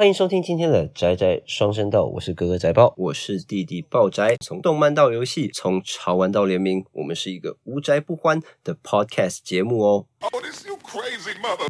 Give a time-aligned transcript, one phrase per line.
[0.00, 2.94] 欢迎收听今天的宅宅双声道，我是哥哥宅包。
[2.96, 10.06] 我是弟弟爆宅，从动漫到游戏，从潮玩到联名，我们是一个无宅不欢的 podcast 节目哦。
[10.20, 11.66] Oh, this you crazy mother.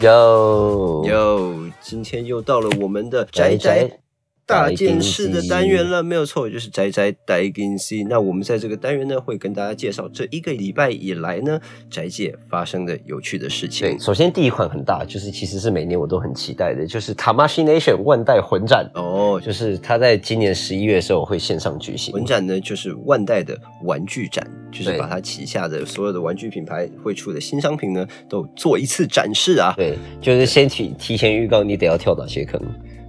[0.00, 4.00] 哟哟，今天又到了我们的宅宅
[4.44, 8.04] 大件事的单元了，没有错，就是宅宅大件事。
[8.08, 14.00] 那我们在这个单元呢，会跟大家介绍这一个礼拜以来呢，宅界发生的有趣的事情对，情。
[14.00, 18.90] 首先第一款很大，就是其实是每年我都很期待的，就是 Tamashi Nation 万代魂展。
[18.94, 22.12] 哦，就是它在今年十一月的时候会线上举行。
[22.12, 29.72] 魂展呢，就是万代的玩具展，就是把它旗下的所有的玩具品牌会出的新商品呢，都做一次展示啊。
[29.76, 32.60] 对，就是先提提前预告你得要跳哪些坑，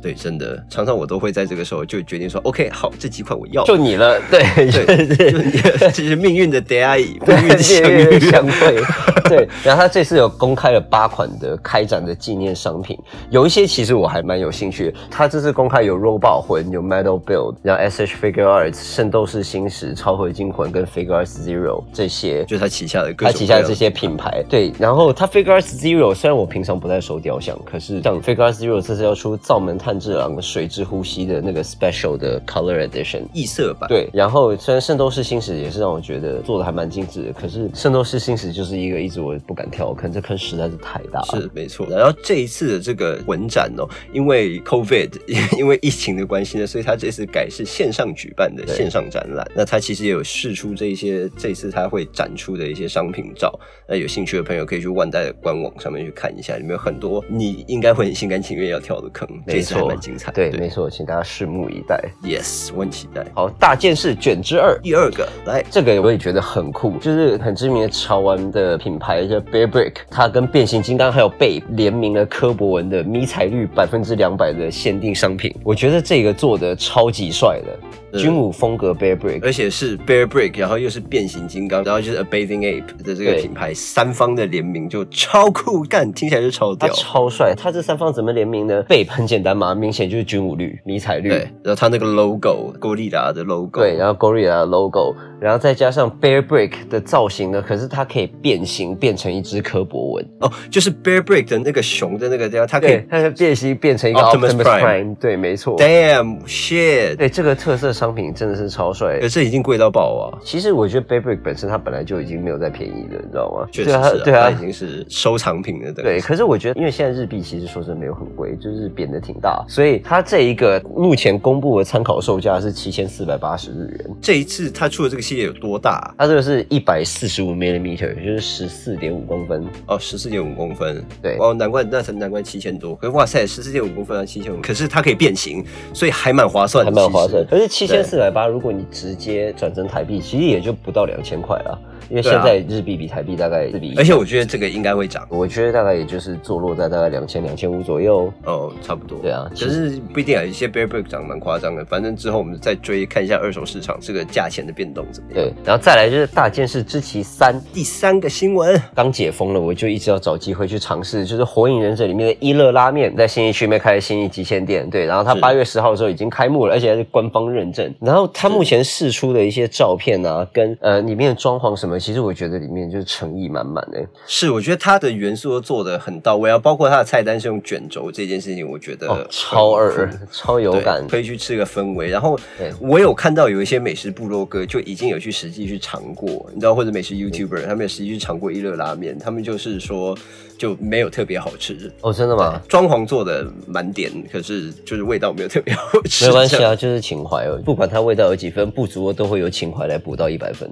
[0.04, 3.64] 对，真的，常常我都会在这个时候就决定说，OK，好，这几款我要。
[3.64, 4.20] 就你了。
[4.30, 5.32] 对，对，
[5.90, 8.20] 这是命运的 day，命运的相对遇。
[8.20, 8.82] 相会。
[9.30, 14.98] 对，然后他这次有公开了八款的开展的纪念商品，有一些其实我还蛮有兴趣的。
[15.10, 22.44] 他这次公开有 Robot 魂，有 Metal Build，然后 SH Figure Arts、圣斗士星矢、超合金魂跟 Figure Arts Zero 这些。
[22.44, 33.88] 就是他旗下的各他旗下的这些品牌，对，然后他 Figure Arts Zero 虽然我平常不太收雕像，可是像 Figure Arts Zero 这次要出造门炭治郎水之呼吸的那个 Special 的 Color Edition，异色版。
[33.88, 41.40] 对，然后虽然圣斗士星矢也是让我觉得做的还蛮精致的，可是圣斗士星矢就是一个一直我不敢跳，可能这坑实在是太大了。
[41.40, 45.12] 是没错，然后这一次的这个文展哦，因为 COVID，
[45.60, 49.48] 因为疫情的关系呢，所以他这次改是线上举办的线上展览。
[49.56, 53.54] 那他其实也有试出这一些这一次他会展出的一些商品照，
[53.88, 60.32] 那有兴趣的朋友可以去万代的官网上面去看一下，里面有很多你应该会很心甘情愿要跳的坑，没次还蛮精彩。
[60.32, 62.00] 对，没错，请大家拭目以待。
[62.24, 63.26] ，Yes，我很期待。
[63.34, 64.80] 好，大件事卷之二。
[64.82, 86.96] 第二个来，这个我也觉得很酷，就是很知名的潮玩的品牌叫 Bear Brick，它跟变形金刚还有贝联名了科博文的迷彩绿百分之两百的限定商品，我觉得这个做的超级帅的，嗯军武风格 Bear Brick，而且是 Bear Brick，然后又是变形金刚，然后就是 A Bathing Ape 的这个品牌，三方的联名就超酷，干听起来就超它屌。
[86.96, 88.84] 超帅，它这三方怎么联名呢？
[88.84, 105.78] 贝很简单嘛，明显就是军武绿、迷彩绿，对，然后它那个 logo，高丽达的 logo，对，然后 Gorilla 的 logo，然后再加上 Bear Brick 的造型呢，可是它可以变形变成一只科博文，哦，就是 Bear Brick 的那个熊的那个地方，它可以，它可以变形变成一个 Optimus Prime 对，没错。
[105.78, 109.28] damn shit，对，这个特色商品真的是超帅可。
[109.28, 110.40] 是已经贵到爆啊！
[110.46, 113.68] 其实我觉得 Bear Brick 本身它本来就已经没有再便宜的，你知道吗？
[113.70, 114.60] 确实是、啊，对啊，对啊它已。
[114.60, 115.92] 经是收藏品了。
[115.92, 124.16] 对，可是我觉得，因为现在日币其实说真的没有很贵，就是贬的挺大，所以它这一个目前公布的参考售价是七千四百八十日元。
[124.22, 129.66] 这一次它出的这个系列有多大啊、它这个是一百四十五 millimeter，就是十四点五公分。
[129.88, 131.04] 哦，十四点五公分。
[131.22, 132.96] 对哦，难怪那才难怪七千多。
[132.96, 134.62] 可是哇塞，十四点五公分啊，七千五。
[134.62, 137.46] 可是它可以变形，所以还蛮划算还，蛮划算。
[137.48, 141.80] 可是七千四百八，如果你直接转成台币，其实也就不到两千块了，
[142.10, 143.96] 因为现在日币比台币大概四比一。
[143.96, 145.26] 而且我觉得这个应该会涨。
[145.30, 148.32] 我觉得大概也就是坐落在大概两千两千五左右。
[148.46, 149.20] 哦，差不多。
[149.20, 151.84] 对啊可是不一定啊，有些 Bear Brick 涨得蛮夸张的。
[151.86, 155.34] 反正之后我们再追看一下二手市场这个价钱的变动怎么样。
[155.34, 167.92] 对，然后再来就是大剑士之旗三第三个新闻，刚解封了，我就一直要找机会去尝试，就是火影忍者里面的一乐拉面，在新义区里面开了新义极限店，对，然后它是八月十号的时候已经开幕了，而且还是官方认证。
[168.00, 174.06] 然后它目前试出的一些照片啊，跟呃里面的装潢什么，其实我觉得里面就是诚意满满的。
[174.28, 181.06] 是我觉得它的元素都做的很到位啊，包括它的菜单是用卷轴这件事情，我觉得哦，超二，超有感。
[181.08, 182.10] 可以去吃个氛围。
[182.10, 182.38] 然后
[182.80, 190.18] 我有看到有一些美食部落格就已经有去实际去尝过，你知道，或者美食 YouTuber 他们有实际去尝过一乐拉面，他们就是说
[190.58, 191.92] 就没有特别好吃。
[192.02, 192.60] 哦，真的吗？
[192.68, 196.26] 装潢做的满点，可是就是味道没有特别好吃。
[196.26, 197.62] 没关系啊，就是情怀哦。
[197.66, 200.70] 不管它味道有几分不足，都会有情怀来补到一百分。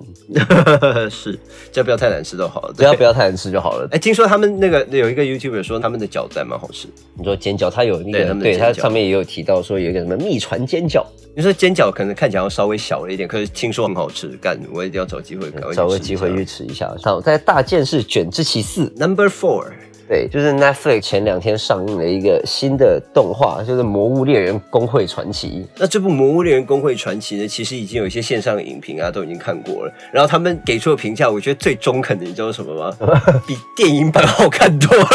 [1.12, 1.34] 是，
[1.72, 2.74] 只要不要太难吃就好了。
[2.76, 3.02] 只要不。
[3.02, 3.88] 要太难吃就好了。
[3.92, 6.88] 哎，听说他们那个有一个 YouTuber 说他们的饺子还蛮好吃。
[7.18, 11.04] 你说煎饺，他有那个，对们的煎饺它上面也有提到说有一个什么秘传煎饺，
[11.36, 16.92] 你说煎饺可能看起来要稍微小了一点，可是听说很好吃，干我一定要找机会赶快找个机会去吃一下。
[17.04, 19.66] 好，在大剑士卷之其四，Number Four，
[20.08, 32.94] 对，就是 Netflix 前两天上映了一个新的动画，就是《魔物猎人工会传奇那这部《魔物猎人工会传奇》呢，其实已经有一些线上影评啊都已经看过了，然后他们给出的评价，我觉得最中肯的，你知道是什么吗？
[33.48, 35.06] 比电影版好看多了。》。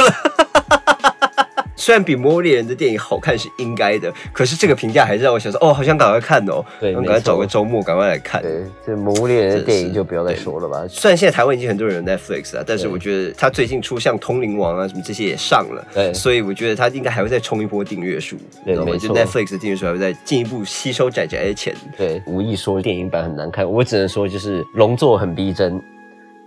[1.76, 8.42] 虽然比《魔物猎人》的电影好看是应该的，可是这个评价还是让我想说，哦，好想赶快看哦，对赶快找个周末赶快来看。
[8.42, 10.84] 对，这《魔物猎人》的电影就不要再说了吧。
[10.88, 21.74] 虽然现在台湾已经很多人有 Netflix 啊，但是我觉得他最近出像《通灵王》啊什么这些也上了，对所以我觉得他应该还会再冲一波订阅数，对没错 Netflix 的订阅数还会再进一步吸收仔仔的钱。
[21.96, 25.80] 对，无意说电影版很难看，我只能说就是龙座很逼真。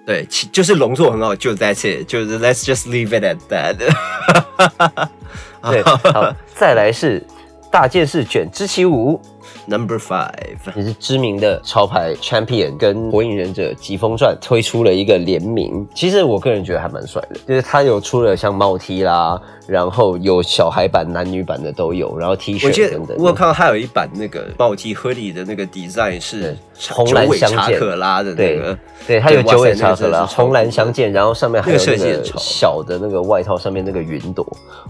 [0.05, 3.75] 对，其就是龙座很好，就 That's it，就是 Let's just leave it at that。
[5.61, 7.23] 对，好，再来是
[7.71, 9.21] 大剑士卷之起舞，
[9.65, 10.31] Number five，
[10.75, 15.87] 也是知名的潮牌 Champion 跟《火影忍者疾风传》推出了一个联名。
[15.93, 23.23] 其实我个人觉得还蛮帅的，就是它有出了像帽 T 啦，然后有小孩版、男女版的都有，然后 T 恤等等的。
[23.23, 26.57] 我有看到他有一版那个帽 T 合理的那个 design 是
[26.89, 34.45] 红蓝相间可拉的那对个，对，它有九尾查克拉，红蓝相间，然后上面还有那个小的那个外套上面那个云朵，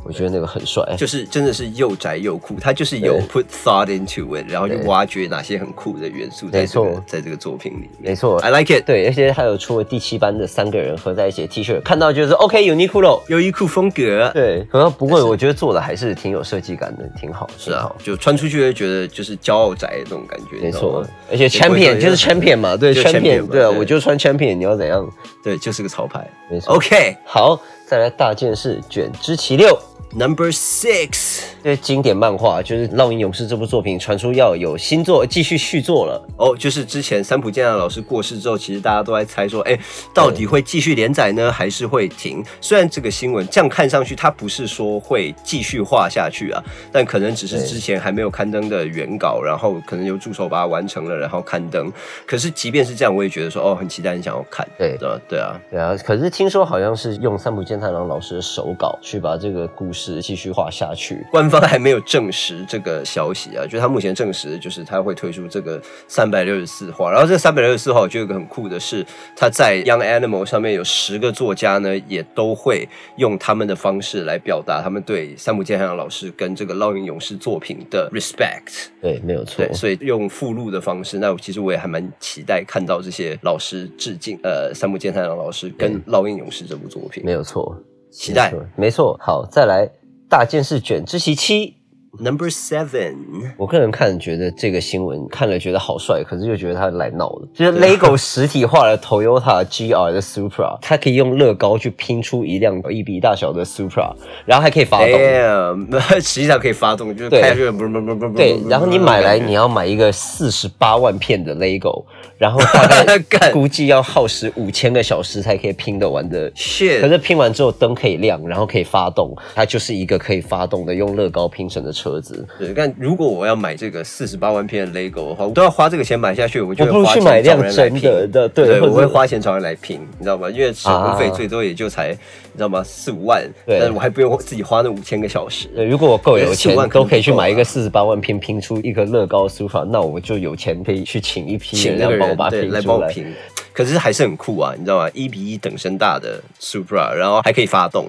[0.05, 0.83] 我觉得那个很帅。
[0.97, 7.91] 就是真的是又宅又酷，他就是有 put thought into it，然后去挖掘哪些很酷的元素在没这个错在这个作品里面。
[7.99, 13.21] 没错 I like it，对，而且还有出了第七班的三个人合在一起的 T 恤，看到就是 OK Uniqlo。
[13.27, 14.31] 优衣库风格。
[14.33, 25.07] 对，可能不过我觉得做的还是挺有设计感的，挺好，是啊，就穿出去会觉得就是骄傲宅的那种感觉，没错，而且 Champion 就是 Champion 嘛，对就 champion 对啊，我就穿 Champion，你要怎样？
[25.43, 26.27] 对，就是个潮牌。
[26.49, 26.73] 没错。
[26.75, 29.77] OK，Number、好，再来大件事卷之其六。
[30.11, 36.27] Six，这经典漫画就是《烙印勇士》这部作品传出要有新作，继续续作了。
[36.35, 39.77] 哦，就是之前三浦健太郎老师过世之后，其实大家都在猜说，哎，
[40.11, 42.43] 到底会继续连载呢，还是会停？
[42.59, 51.91] 虽然这个新闻这样看上去，它不是说会继续画下去啊，但可能只是之前还没有刊登的原稿，然后可能有助手把它完成了，然后刊登。
[52.25, 54.67] 可是即便是这样，我也觉得说，哦，很期待，很想要看。
[54.75, 61.25] 对对啊对啊，对啊，可是听说好像是用三浦健太郎老师的手稿去把这个故事继续画下去。
[61.31, 69.05] 官方还没有证实这个消息啊，就他目前证实就是他会推出这个三百六十四画，然后这三百六十四画我觉得有一个很酷的是，
[69.35, 72.87] 他在 Young Animal 上面有十个作家呢，也都会
[73.17, 78.87] 用他们的方式来表达他们对三浦健太郎老师跟这个烙印勇士作品的 respect。
[79.01, 79.73] 对，没有错对，。
[79.73, 87.75] 所以用附录的方式，那其实我也还蛮期待看到这些老师致敬，呃，三浦健太郎老师跟烙印勇士这部作品，没有错，
[88.11, 89.17] 期待没错。
[89.19, 89.89] 好，再来
[90.29, 91.78] 大件事卷之其七。
[92.17, 93.15] Number Seven。
[93.57, 97.47] 我个人看觉得这个新闻看了觉得好帅，可是又觉得他来闹了。
[97.53, 104.13] 就是 LEGO 实体化的 Toyota GR 的 Supra，它可以用乐高去拼出一辆一比大小的 Supra，
[104.45, 105.09] 然后还可以发动。
[105.09, 112.05] Damn， 实际上可以发动，就是对开下去，不不不不对， 然后你买来你要买一个四十八万片的 LEGO，
[112.37, 116.49] 然后大概估计要耗时五千个小时才可以拼得完的。
[116.51, 122.47] shit，可是拼完之后灯可以亮，然后可以发动，它就是一个可以发动的用乐高拼成的车子。
[122.57, 130.49] 对，但如果我要买这个四十八万片的 LEGO 的话，我都要花这个钱买下去，我就我不如会花钱去买一辆找人来真的拼的对对，我会花钱找人来拼，你知道吗？
[130.49, 135.67] 因为手工费啊最多也就才你知道吗四五万，但是我还不用自己花那五千个小时。
[135.75, 142.79] 对，如果我够有4钱都可以去买一个四十八万片拼出一个乐高书法，那我就有钱可以去请一批人帮我把它拼出来。
[142.79, 143.25] 来帮我拼，
[143.73, 145.09] 可是还是很酷啊，你知道吗？
[145.13, 148.07] 一比一等身大的 Supra，然后还可以发动。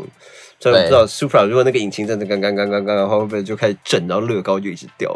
[0.60, 5.10] 所以我不知道 Supra 如果那个引擎真的刚刚刚刚刚，的话会不会就开始震，然后乐高就一直掉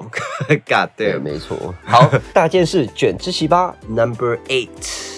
[0.48, 1.20] ？God 对，damn！
[1.20, 1.74] 没错。
[1.84, 4.68] 好，大件事卷之奇葩，Number eight，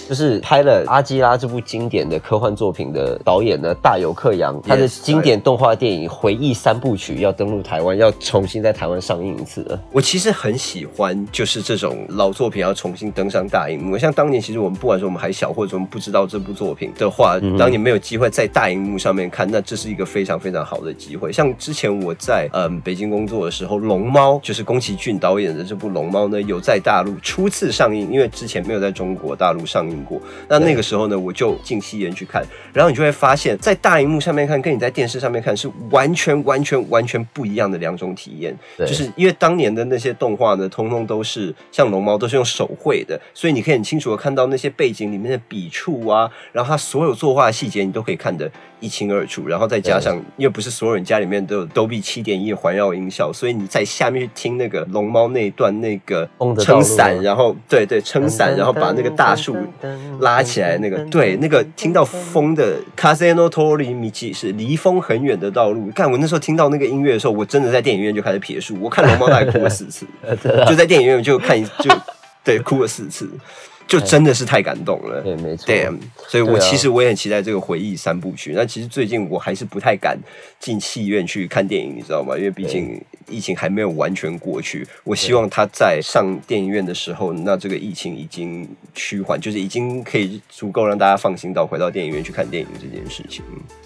[0.08, 9.81] 就是拍了《阿基拉》这部经典的科幻作品的导演呢，大友克洋，他的经典动画电影《回忆三部曲》要登陆台湾，要重新在台湾上映一次了。
[9.91, 13.98] 我其实很喜欢，就是这种老作品要重新登上大荧幕。
[13.98, 21.32] 像当年，其实我们不管说我们还小，或者说我们不知道这部作品的话，当年没有机会在大荧幕上面看，那这是一个非常非常好的机会。
[21.32, 30.20] 像之前我在嗯北京工作的时候，《龙猫》就是宫崎骏导演的这部《龙猫》呢，有在大陆初次上映，因为之前没有在中国大陆上映过。
[30.48, 38.56] 那那个时候呢，我就进戏院去看，然后你就会发现，在大荧幕上面看，跟你在电视上面看是完全完全完全不一样的两种体验。
[38.76, 48.50] 对就是因为当年的那些动画呢，通通都是像龙猫都是用手绘的，所以你可以很清楚的看到那些背景里面的笔触啊，然后它所有作画的细节你都可以看得
[48.81, 49.46] 一清二楚。
[49.46, 59.56] 然后再加上，因为不是所有人家里面都有 Dolby 七点一环绕音效，所以你在下面去听那个龙猫那一段那个撑伞，然后对对撑伞，然后把那个大树
[60.20, 65.90] 拉起来，那个对那个听到风的 Casino Tori Michi 是离风很远的道路。
[65.93, 68.76] 看我那时候听到那个音乐的时候，我真的在电影院就开始撇树。
[68.81, 70.06] 我看龙猫大概哭了四次，
[70.66, 71.90] 就在电影院就看就
[72.44, 73.28] 对哭了四次。
[73.86, 75.20] 就真的是太感动了。
[75.22, 75.72] 对，没错。
[75.72, 75.98] Damn！
[76.28, 78.52] 所以我其实我也很期待这个回忆三部曲。
[78.55, 80.19] 那其实最近我还是不太敢
[80.58, 82.36] 进戏院去看电影，你知道吗？
[82.36, 84.86] 因为毕竟疫情还没有完全过去。
[85.05, 93.44] 我希望他在上电影院的时候，那这个疫情已经趋缓，就是已经可以足够让大家放心到回到电影院去看电影这件事情。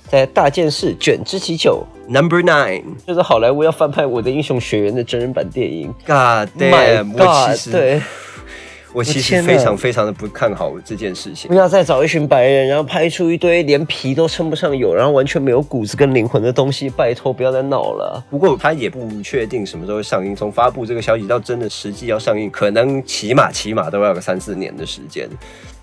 [0.08, 5.92] 在大件事卷之其九，Number nine，就是好莱坞要翻拍《我的英雄学院》的真人版电影。
[6.04, 7.12] God damn！
[7.12, 8.02] 我其实对，
[8.92, 11.54] 我其实非常非常的不看好这件事情不。
[11.54, 16.88] 要再找一群白人，然后拍出一堆连皮都称不上有，然后完全没有骨子跟灵魂的东西。
[16.88, 18.24] 拜托，不要再闹了。
[18.30, 25.28] 不过他也不确定什么时候会上映，从发布这个消息到真的实际要上映，可能起码起码都要个三四年的时间。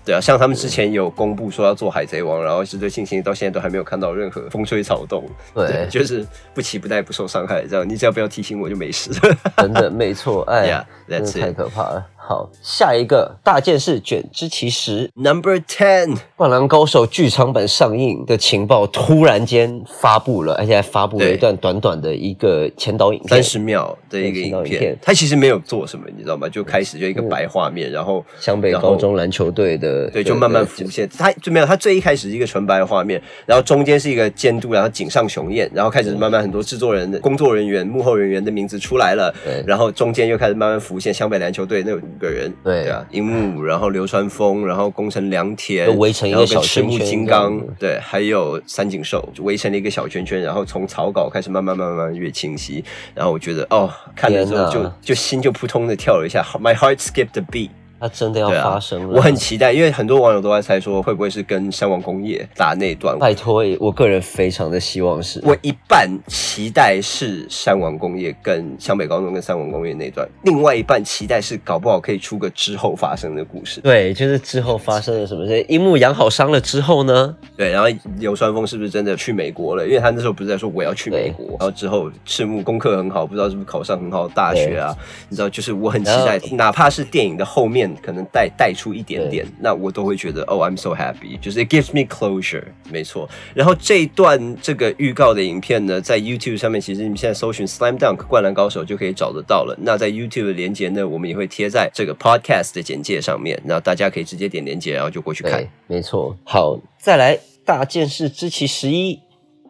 [0.08, 5.22] 对啊，像他们之前有公布说要做海贼王，然后是对信心到现在都还没有看到任何风吹草动。
[5.54, 9.10] 对 就是不期不待不受伤害，这样你只要不要提醒我就没事。
[9.58, 12.06] 真的没错，哎 Yeah, 真 that's 的太可怕了。
[12.16, 26.46] 好，下一个大件事卷之其十，Number ten，《灌篮高手》剧场版上映的情报突然间发布了，而且还发布了一段短短的一个前导影片，三十秒的一个影片影片，他其实没有做什么，你知道吗？
[26.50, 31.08] 就开始就一个白画面，然后湘北高中篮球队的，对，就慢慢浮现。
[31.18, 57.70] 它就没有，它最一开始是一个纯白的画面，然后中间是一个监督，然后井上雄彦，然后开始慢慢很多制作人的工作人员、幕后人员的名字出来了对，然后中间又开始慢慢浮现湘北篮球队那五个人，对啊，樱木，然后流川枫，然后宫城良田就，围成一个小赤木圈圈金刚对，还有三井寿，就围成了一个小圈圈，然后从草稿开始慢慢慢慢越清晰，然后我觉得哦，看了之后就就心就扑通的跳了一下，My heart skipped a beat。
[58.00, 59.14] 它真的要发生了。
[59.16, 63.18] 我很期待，因为很多网友都在猜说会不会是跟山王工业打那段。
[63.18, 65.40] 拜托，我个人非常的希望是。
[65.44, 73.80] 我一半期待是山王工业跟湘北高中跟山王工业那段，另外一半期待是搞不好可以出个之后发生的故事。
[73.80, 75.60] 对，就是之后发生了什么事？
[75.68, 77.36] 樱木养好伤了之后呢？
[77.56, 77.88] 对，然后
[78.18, 79.86] 流川枫是不是真的去美国了？
[79.86, 84.94] 因为他那时候不是在说我要去美国，然后之后赤木功课很好，不知道是不是考上很好的大学啊？
[85.28, 93.28] 你知道，就是我很期待，哪怕是电影的后面可能带带出一点点，那我都会觉得哦、i m so happy，就是 it gives me closure，没错。
[93.54, 99.76] 然后这一段这个预告的影片呢，在 YouTube 上面，其实你们现在搜寻 Slam Dunk 灌篮高手就可以找得到了。
[99.82, 106.36] 那在 YouTube 的连接呢，我们也会贴在这个 Podcast 的简介上面，那大家可以直接点连接，然后就过去看。，没错。
[106.44, 109.20] 好，再来大件事之其十一。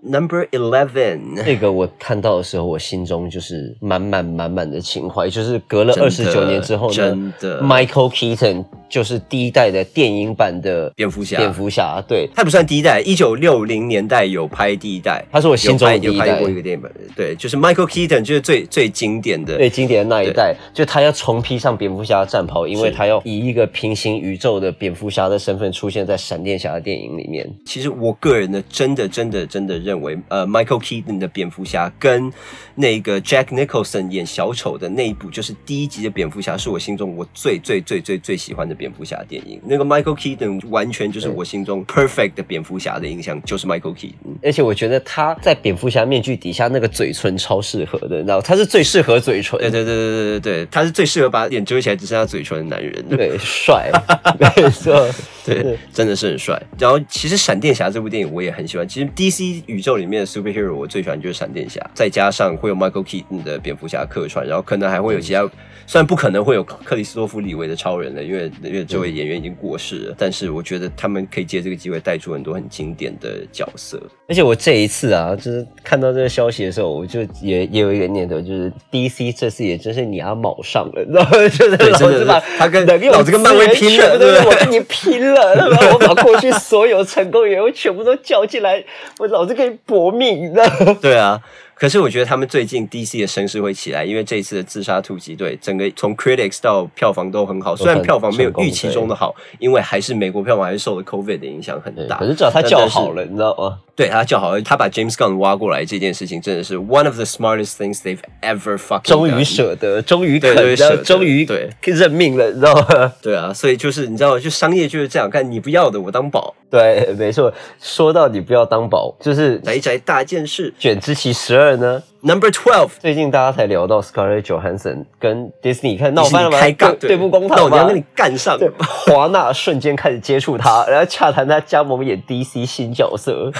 [0.02, 1.42] Number Eleven。
[1.44, 5.28] 这个我看到的时候，我心中就是满满满满的情怀。
[5.28, 27.46] 就是隔了二十九年之后呢真的，Michael Keaton 就是第一代的电影版的蝙蝠侠蝙蝠侠，对，他不算第一代，一九六零年代有拍第一代，他是我心中的第一代有拍有拍过一个电影版，对，就是 Michael Keaton，就是最最经典的，最经典的那一代，就他要重披上蝙蝠侠的战袍，因为他要以一个平行宇宙的蝙蝠侠的身份出现在闪电侠的电影里面。
[27.66, 32.30] 其实我个人呢，真的真的真的认为，呃，Michael Keaton 的蝙蝠侠跟
[32.74, 39.58] 那个 Jack Nicholson 演小丑的那一部，就是第一集的蝙蝠侠，是我心中我最最最最最喜欢的蝙蝠侠电影。
[39.64, 44.12] 那个 Michael Keaton 完全就是我心中 perfect 的蝙蝠侠的印象，就是 Michael Keaton。
[44.42, 53.04] 而且我觉得他在蝙蝠侠面具底下那个嘴唇超适合的，你知道，他是最适合嘴唇，对对对对对对对，他是最适合把脸遮起来只剩下嘴唇的男人。
[53.08, 53.90] 对，帅，
[54.38, 55.08] 没错，
[55.54, 56.60] 对，真的是很帅。
[56.78, 58.86] 然后其实闪电侠这部电影我也很喜欢。
[58.88, 65.48] 其实 DC 宇宙里面的 superhero 我最喜欢就是闪电侠，再加上会有 Michael Keaton 的蝙蝠侠客串，然后可能还会有其他。
[65.86, 73.98] 虽然不可能会有克里斯多夫·李维的超人了，因为因为这位演员已经过世了，但是我觉得他们可以借这个机会带出很多很经典的角色。
[74.28, 81.48] 而且我这一次啊，就是看到这个消息的时候，我就也也有一个念头，就是 DC 这次也真是你要卯上了，你知道吗？
[81.48, 85.78] 就是老子把他跟老子跟漫威拼了对不对我跟你拼了，对吧？
[85.92, 88.82] 我把过去所有成功演员全部都叫进来，
[89.18, 90.94] 我老子可以搏命，你知道？
[91.00, 91.40] 对啊，
[91.74, 102.18] 可是我觉得他们最近 DC 的声势会起来，因为这一次的自杀突击队，整个从 critics 到票房都很好，虽然票房没有预期中的好，因为还是美国票房还是受了 COVID 的影响很大。
[102.18, 103.78] 可是只要他叫好了，你知道吗？
[103.98, 113.12] 对他叫好，他把 James Gunn 挖过来这件事情，真的是 one of the smartest things they've ever fucking 终于舍得，终于对肯，终于对认命了，你知道吗？
[113.20, 114.38] 对啊，所以就是你知道吗？
[114.38, 117.52] 就商业就是这样，看你不要的我当宝，对，没错。
[117.80, 120.72] 说到你不要当宝，就是宅宅大件事。
[120.78, 126.58] 卷之其十二呢，Number twelve，最近大家才聊到 Scarlett Johansson 跟 Disney 看闹翻了吗？
[126.58, 128.58] 开杠，对对簿公堂那我要跟你干上。
[128.58, 133.52] 对，华纳瞬间开始接触他， 然后洽谈他加盟演 DC 新角色，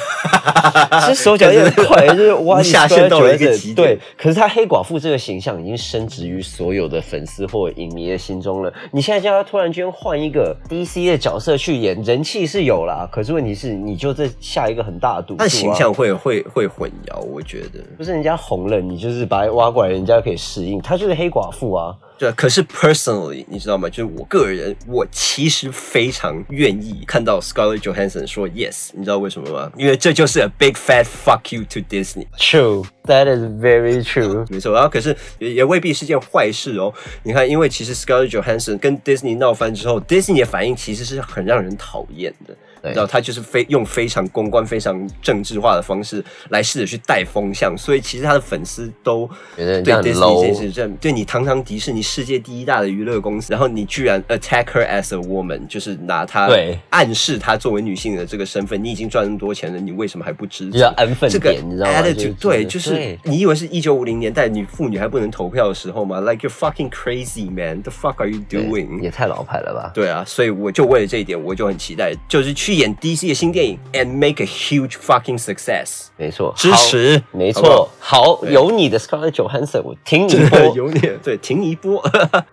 [1.03, 8.73] 其实手脚也很快，就是哇，无下线到了一个极点对，可是他黑寡妇这个形象已经深植于所有的粉丝或影迷的心中了。
[8.91, 17.79] 你现在叫他突然间换一个 DC 的角色去演，人气是有啦，可是问题是你就这下一个很大的赌注、啊，他的形象会会会混淆，我觉得。
[17.97, 20.81] 不是人家红了，你就是把他挖过来，人家可以适应。
[20.81, 23.91] 他就是黑寡妇啊，对，可是 personally，你知道吗？
[23.91, 29.71] 就是我个人，我其实非常愿意看到 Scarlett Johansson 说 yes，你知道为什么吗？
[29.77, 32.27] 因为这就是 a big fat fuck you to Disney。
[32.39, 34.47] True, that is very true。
[34.51, 36.93] 没错，然后可是也也未必是件坏事哦。
[37.25, 42.57] 你看，因为其实 Scarlett Johansson 跟 Disney 闹翻之后，Disney 的反应其实是很让人讨厌的。
[42.89, 68.31] 对你知道，他就是非用非常公关、非常政治化的方式来试着去带风向，所以其实他的粉丝都对觉得人家很 Disney 这件事，对你堂堂迪士尼世界第一大的娱乐公司，然后你居然 attack her as a woman，就是拿她对暗示她作为女性的这个身份，你已经赚那么多钱了，你为什么还不知要安分这个点，你知道吗？attitude 对，就是你以为是一九五零年代女妇女还不能投票的时候吗？Like you're fucking crazy man, the fuck are
[68.31, 69.01] you doing？
[69.01, 69.91] 也太老派了吧？
[69.95, 76.07] 对啊，所以我就为了这一点，我就很期待，就是去演 DC 的新电影，and make a huge fucking success。
[76.17, 80.61] 没错，支持没错，好，有你的 Scarlett Johansson，我挺你一波。
[80.77, 82.01] 有你对，停一波。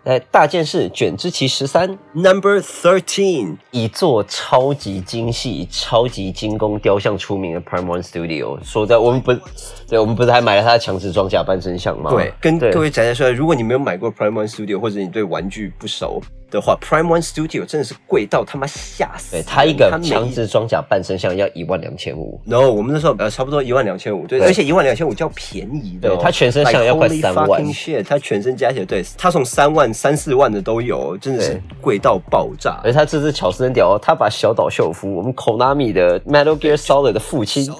[0.03, 8.57] 来， 大件事卷之奇十三，Number thirteen，以做超级精细、超级精工雕像出名的 Prime One Studio。
[8.63, 9.31] 说在我们不，
[9.87, 12.09] 对我们不是还买了他的强制装甲半身像吗？
[12.09, 19.43] 对，跟对各位宅宅说，如果你没有买过 Prime One Studio，或者你对玩具不熟的话，Prime One Studio 真的是贵到他妈吓死人。
[19.43, 22.39] 对他一个每强制装甲半身像要一万两千五。
[22.45, 32.79] 然后我们那时候呃差不多一万两千五，对，而且一万两千五叫便宜的、哦，对它全身像要快3万 shit，它全身加起来，对，他从三万、三四万的都有，真的是贵到爆炸。
[32.83, 37.73] 而他这次巧思很屌哦，他把小岛秀夫，我们 Konami 的 Metal Gear Solid 的父亲，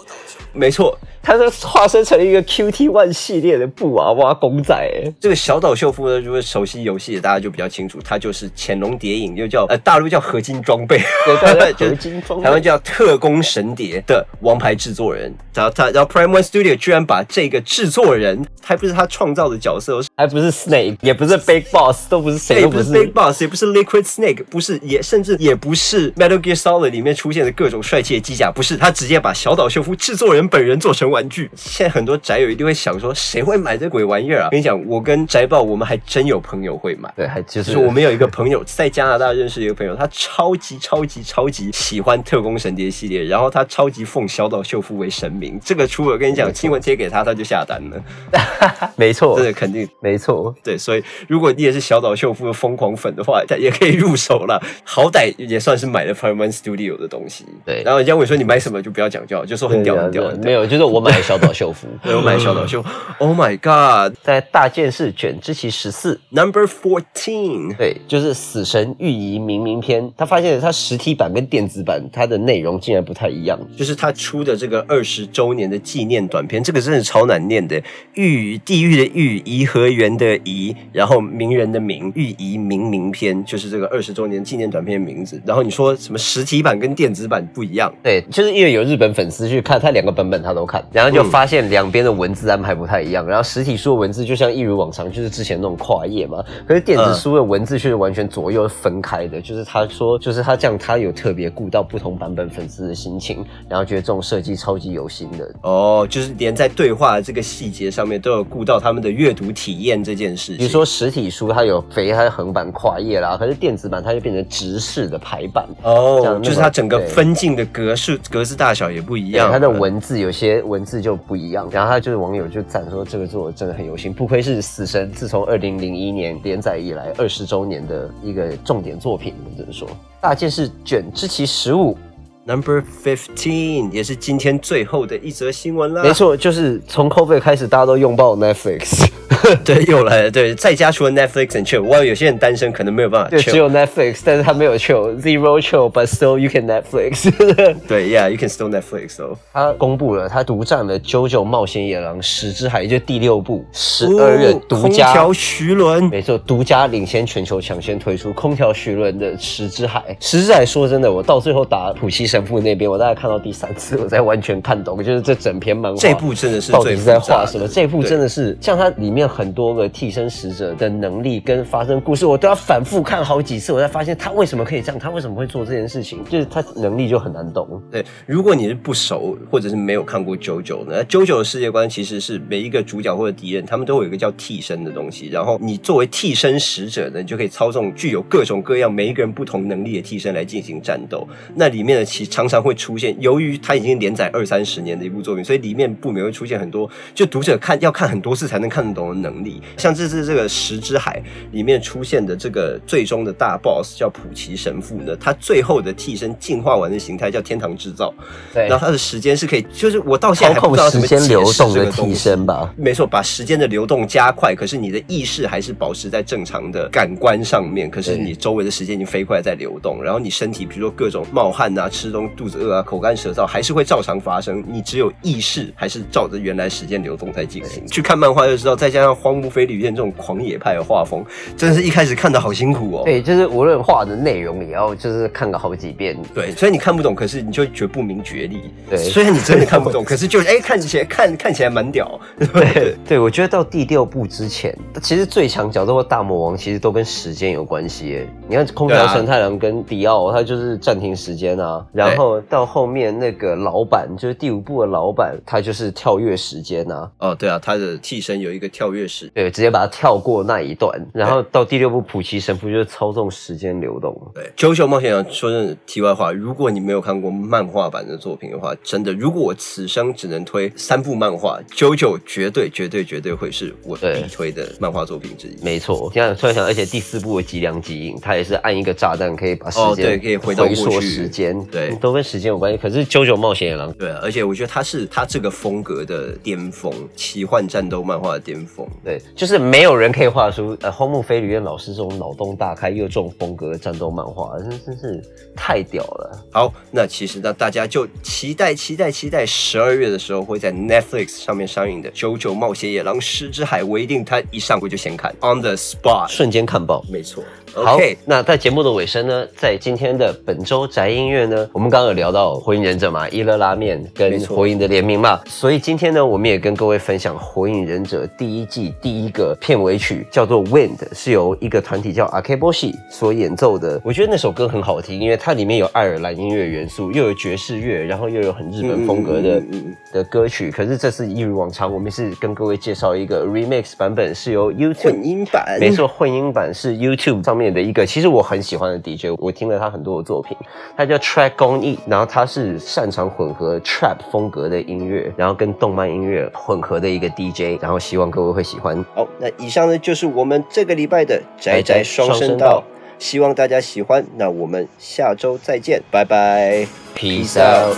[0.53, 15.34] 没错，他是化身成了一个 QT One 系列的布娃娃公仔，哎，这个小岛秀夫呢，如果熟悉游戏的大家就比较清楚，他就是《潜龙谍影》，又叫呃大陆叫合金装备，对对对就是 合金装备台湾叫特工神谍的王牌制作人。
[15.55, 31.50] 然后他，然后 Prime One Studio 居然把这个制作人，还不是他创造的角色，还不是 Snake，也不是 Big Boss，都不是谁，也不是都不是 Big Boss，也不是 Liquid Snake，不是，也甚至也不是 Metal Gear Solid 里面出现的各种帅气的机甲，不是，他直接把小岛秀夫制作人本人做成玩具。
[31.55, 34.50] 现在很多宅友一定会想说，谁会买这鬼玩意儿啊？
[34.50, 37.11] 跟你讲，我跟宅豹，我们还真有朋友会买。
[37.16, 45.57] 对，还就就是是我们有一个朋友在加拿大认识一个朋友，他超级超级超级喜欢特工神谍系列，然后他超级奉小岛秀夫为神明。
[45.63, 48.03] 这个出我跟你讲，新闻贴给他，他就下单了，
[48.98, 57.46] 没错真，的肯定没错，对，所以如果你也是小岛秀夫的疯狂粉的话，他也可以入手了，好歹也算是买了 One Studio 的东西。
[57.63, 60.44] 对然后人家问说你买什么，就不要讲就好，就说很屌很屌很屌。
[60.46, 62.89] 没有，就是我买小岛秀夫， 对，我买小岛秀夫
[63.20, 73.59] ，Oh my God，Number 在大剑士卷之其十四，Fourteen，对，就是《死神御仪冥冥篇》，他发现他实体版跟电子版它的内容竟然不太一样。
[73.77, 77.81] 就是他出的这个二十周年的纪念短片，这个真的超难念的。
[78.13, 85.41] 御地狱的御，颐和园的颐，然后名人的名，御仪冥冥篇，就是这个二十周年纪念短片的名字。
[85.46, 87.94] 然后你说什么实体版跟电子版不一样？
[88.01, 93.27] 对，就是因为有日本粉丝去看，他两个版本他都看，然后就发现两边的文字安排不太一样。
[93.27, 99.42] 然后实体书的文字就像一如往常，就是之前那种跨页嘛，可是电子书的文字却是完全左右分开的。
[99.42, 105.53] 就是他说，就是他这样，他有特别顾到不同版本粉丝的心情，然后觉得这种设计超级有心的。
[105.64, 110.58] 哦，就是连在对话的这个细节上面都有顾到他们的阅读体验这件事情。
[110.58, 115.68] 比如说实体书它有肥，它的横版跨页啦，可是电子版它就变成直式的排版。
[115.84, 129.88] 哦，就是它整个分镜的格式格式大小也不一，样，它的文字有些文字就不一样，然后他就是网友就赞说这个做的真的很有心，不愧是死神自从二零零一年连载以来二十周年的一个重点作品，我只能说
[130.20, 131.98] 大件事卷之其十五
[132.46, 136.03] ，Number Fifteen 也是今天最后的一则新闻啦。
[136.03, 139.07] 没错，就是从 COVID 开始大家都拥抱 Netflix。
[139.64, 140.31] 对，又来了。
[140.31, 143.38] 对，在家除了 Netflix and chill，我有些人单身可能没有办法。
[143.38, 147.31] 只有 Netflix，但是他没有 chill，zero chill，but still you can Netflix。
[147.88, 149.38] 对，Yeah，you can still Netflix 哦。
[149.53, 155.05] 他公布了，他独占了《JoJo 冒险野狼十之海》，也就第六部，十二月哦独家。
[155.05, 160.00] 空调徐伦，没错，独家领先全球，抢先推出空调徐伦的《十之海》。
[160.20, 165.98] 《十之海》说真的，我到最后打普西神父那边，我大概看到第三次，我才完全看懂，就是这整篇漫画。
[165.98, 167.68] 这部真的是到底是在画什么？
[167.68, 177.82] 这部真的是像它里面很多个替身使者的能力跟发生故事，我都要反复看好几次，我才发现他为什么可以这样，他为什么会做这件事情，就是他能力就很难懂。
[177.90, 191.25] 对，如果你是不熟或者是没有看过九九呢，九九的世界观其实是每一个主角或者敌人，他们都有一个叫替身的东西，然后你作为替身使者呢，你就可以操纵具有各种各样每一个人不同能力的替身来进行战斗。
[191.56, 199.61] 那里面呢，其常常会出现，由于它已经连载二三十年的一部作品，所以里面不免会出现很多，就读者看要看很多次才能看得懂的能力。
[199.77, 201.22] 像这次这个《十之海》
[201.55, 208.13] 里面出现的这个最终的大 boss 叫普奇神父呢，他最后的替身进化完的形态叫天堂制造。
[208.53, 212.74] 对然后他的时间是可以，就是我到现在还不知道怎么时间流解释动这个替身吧。
[212.77, 227.85] 没错，把时间的流动加快，可是你的意识还是保持在正常的感官上面，可是你周围的时间已经飞快在流动，然后你身体比如说各种冒汗啊、吃东肚子饿啊、口干舌燥，还是会照常发生，你只有意识还是照着原来时间流动在进行。
[227.87, 231.22] 去看漫画就知道，再加上《荒木飞吕彦》这种狂野派的画风，
[231.58, 233.01] 真的是一开始看的好辛苦哦。
[233.03, 236.18] 对，就是无论画的内容，也要就是看个好几遍。
[236.34, 238.62] 对，所以你看不懂，可是你就觉不明觉厉。
[238.90, 242.18] 对 虽然你真的看不懂，可是就是哎，看起来看看起来蛮屌。
[242.53, 248.27] 对对，我觉得到第六部之前，其实最强角色或大魔王其实都跟时间有关系耶。
[248.48, 251.84] 你看空调对啊陈太郎跟迪奥，他就是暂停时间啊。
[251.92, 257.12] 然后到后面那个老板，就是第五部的老板，他就是跳跃时间啊。
[257.18, 259.27] 哦，对啊，他的替身有一个跳跃时。
[259.34, 260.92] 对，直接把它跳过那一段。
[261.12, 264.16] 然后到第六部普奇神父就是操纵时间流动。
[264.36, 275.58] 对，《九九冒险王》说真的，题外话，如果你没有看过漫画版的作品的话，真的，如果我此生只能推三部漫画，《九九》绝对、绝对、绝对会是我对必推的漫画作品之一。
[275.64, 282.77] 没错，现在突然想，而且第四部的脊梁基因，它也是按一个炸弹可以把时哦间、对可以回到过缩去时间，对都跟时间有关系。
[282.77, 288.87] 可是《九九冒险野狼》对啊，而且我觉得他是他这个风格的巅峰，奇幻战斗漫画的巅峰。
[289.03, 295.21] 对，就是没有人可以画出呃荒木飞吕彦老师这种脑洞大开又有这种风格的战斗漫画，真真是
[295.55, 296.45] 太屌了。
[296.51, 306.27] 好，那其实呢，大家就期待、期待、期待十二月的时候会在 Netflix 上面上映的《九九冒险野狼狮之海》，我一定他一上我就先看，on the spot。
[306.27, 307.03] 瞬间看爆。
[307.09, 307.43] 没错
[307.75, 324.00] 好，OK，那在节目的尾声呢，在今天的本周宅音乐呢，我们刚刚有聊到火影忍者嘛，一乐拉面跟火影的联名嘛，所以今天呢，我们也跟各位分享火影忍者第一季第一个片尾曲，叫做 Wind，是由一个团体叫 Akeboshi 所演奏的。
[324.05, 329.59] 我觉得那首歌很好听，因为它里面有爱尔兰音乐元素，又有爵士乐，然后又有很日本风格的。
[329.59, 340.56] 嗯嗯嗯的歌曲，可是这次一如往常，我们是跟各位介绍一个 remix 版本，是由 YouTube 混音版，没错，混音版是 YouTube 上面的一个，其实我很喜欢的 DJ，我听了他很多的作品，
[340.96, 349.04] 他叫 Track 公益，然后他是擅长混合 Trap 风格的音乐，然后跟动漫音乐混合的一个 DJ，然后希望各位会喜欢。
[349.14, 352.84] 好，那以上呢就是我们这个礼拜的宅宅双声道，
[353.20, 354.25] 希望大家喜欢。
[354.36, 356.88] 那我们下周再见，拜拜。
[357.16, 357.96] Peace out。